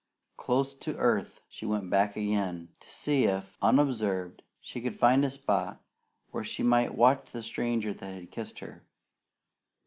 Close 0.35 0.73
to 0.73 0.97
earth, 0.97 1.41
she 1.47 1.63
went 1.63 1.91
back 1.91 2.15
again, 2.15 2.69
to 2.79 2.89
see 2.91 3.25
if, 3.25 3.55
unobserved, 3.61 4.41
she 4.59 4.81
could 4.81 4.95
find 4.97 5.23
a 5.23 5.29
spot 5.29 5.79
where 6.31 6.43
she 6.43 6.63
might 6.63 6.95
watch 6.95 7.29
the 7.31 7.43
stranger 7.43 7.93
that 7.93 8.11
had 8.15 8.31
kissed 8.31 8.57
her. 8.61 8.83